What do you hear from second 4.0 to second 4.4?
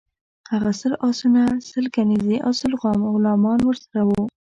وه.